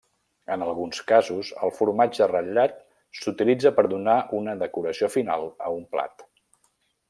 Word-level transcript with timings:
En 0.53 0.61
alguns 0.67 1.01
casos 1.11 1.51
el 1.67 1.73
formatge 1.81 2.29
ratllat 2.31 2.81
s'utilitza 3.19 3.75
per 3.77 3.87
donar 3.95 4.19
una 4.41 4.59
decoració 4.65 5.13
final 5.19 5.47
a 5.69 5.75
un 5.79 5.89
plat. 5.97 6.29